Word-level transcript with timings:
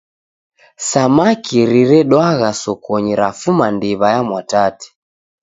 Samaki 0.89 1.59
riredwagha 1.71 2.49
sokonyi 2.61 3.13
rafuma 3.21 3.65
ndiw'a 3.75 4.07
ya 4.15 4.21
Mwatate. 4.27 4.87